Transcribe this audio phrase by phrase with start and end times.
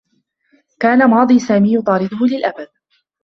[0.79, 2.67] كان ماضي سامي يطارده للأبد.